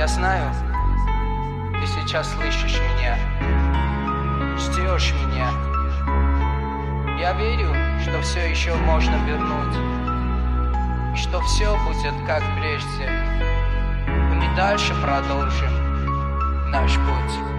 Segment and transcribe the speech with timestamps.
[0.00, 0.50] Я знаю,
[1.78, 3.18] ты сейчас слышишь меня,
[4.56, 5.50] ждешь меня.
[7.18, 9.76] Я верю, что все еще можно вернуть,
[11.12, 13.10] и что все будет как прежде.
[14.08, 17.49] Мы дальше продолжим наш путь.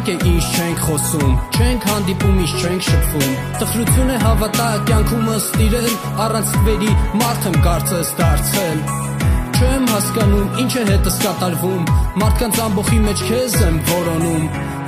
[0.00, 5.88] Ժամանակ է ինչ չենք խոսում, չենք հանդիպում, ինչ չենք շփվում։ Տխրություն է հավատա կյանքումս տիրել,
[6.24, 8.78] առանց թվերի մարդ եմ կարծես դարձել։
[9.60, 11.82] Չեմ հասկանում, ինչ է հետս կատարվում,
[12.22, 14.46] մարդկանց ամբողի մեջ քեզ եմ որոնում։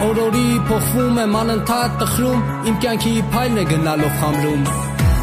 [0.08, 4.64] Օրորի փոխվում եմ անընդհատ տխրում, իմ կյանքի փայլն է գնալով խամրում։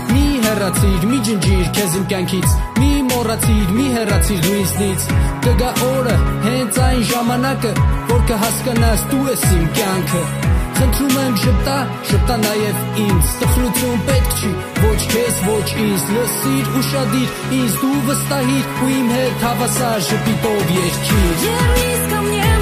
[0.10, 5.04] Մի հեռացիր, մի ջնջիր քեզ իմ կյանքից, մի մոռացիր, մի հեռացիր դու ինձնից։
[5.46, 6.16] Կգա օրը,
[6.46, 7.74] հենց այն ժամանակը,
[8.10, 10.20] որ կհասկանաս դու ես իմ կյանքը
[10.80, 11.78] Խնդրում եմ շպտա,
[12.10, 14.52] շպտա նաև ինձ Տխրություն պետք չի,
[14.84, 20.74] ոչ քեզ, ոչ ինձ Լսիր ու շադիր, ինձ դու վստահիր Ու իմ հետ հավասար շպիտով
[20.78, 22.59] երկիր Եռիս կամ եր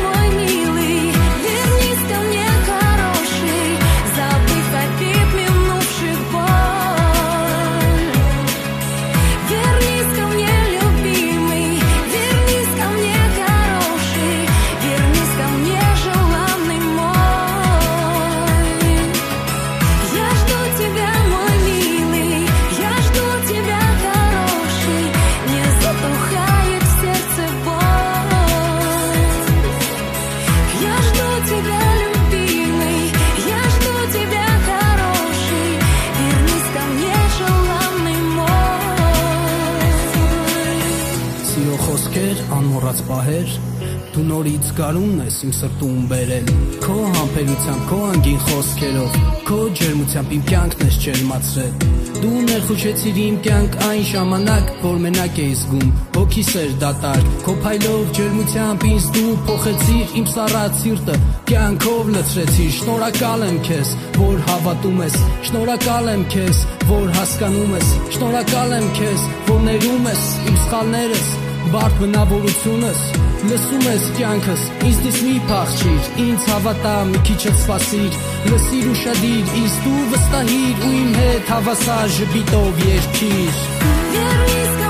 [41.97, 43.53] խոսքեր, անմոռաց պահեր
[44.13, 46.50] Դու նորից գարուն ես իմ սրտում բերել
[46.84, 49.16] Քո համբերությամբ, քո անգին խոսքերով
[49.47, 51.88] Քո ջերմությամբ իմ կյանքն ես ջերմացրել
[52.18, 58.14] Դու ներխուժեցիր իմ կյանք այն ժամանակ, որ մենակ էի զգում Հոգիս էր դատար, քո փայլով
[58.18, 61.18] ջերմությամբ ինձ դու փոխեցիր իմ սառած սիրտը
[61.50, 65.19] Կյանքով լցրեցիր, շնորհակալ եմ քեզ, որ հավատում ես
[65.50, 71.35] Շնորհակալ եմ քեզ, որ հասկանում ես Շնորհակալ եմ քեզ, որ ներում ես իմ սխալներս
[71.73, 73.01] Բարդ բնավորությունս
[73.47, 78.17] Լսում ես կյանքս, ինձ դից մի փախչիր, ինձ հավատա, մի քիչ էլ սպասիր,
[78.50, 83.63] լսիր ուշադիր, ինձ դու վստահիր ու իմ հետ հավասար ժպիտով երկիր։
[84.17, 84.87] Եվ իսկ